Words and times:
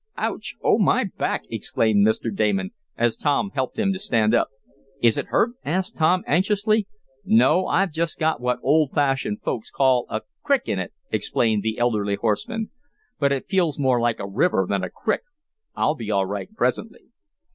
"Ouch! 0.17 0.55
Oh, 0.63 0.79
my 0.79 1.03
back!" 1.03 1.43
exclaimed 1.51 2.03
Mr. 2.03 2.35
Damon, 2.35 2.71
as 2.97 3.15
Tom 3.15 3.51
helped 3.53 3.77
him 3.77 3.93
to 3.93 3.99
stand 3.99 4.33
up. 4.33 4.47
"Is 4.99 5.15
it 5.15 5.27
hurt?" 5.27 5.51
asked 5.63 5.95
Tom, 5.95 6.23
anxiously. 6.25 6.87
"No, 7.23 7.67
I've 7.67 7.91
just 7.91 8.17
got 8.17 8.41
what 8.41 8.57
old 8.63 8.93
fashioned 8.95 9.43
folks 9.43 9.69
call 9.69 10.07
a 10.09 10.21
'crick' 10.41 10.67
in 10.67 10.79
it," 10.79 10.91
explained 11.11 11.61
the 11.61 11.77
elderly 11.77 12.15
horseman. 12.15 12.71
"But 13.19 13.31
it 13.31 13.47
feels 13.47 13.77
more 13.77 14.01
like 14.01 14.17
a 14.19 14.25
river 14.27 14.65
than 14.67 14.83
a 14.83 14.89
'crick.' 14.89 15.21
I'll 15.75 15.93
be 15.93 16.09
all 16.09 16.25
right 16.25 16.51
presently." 16.51 17.03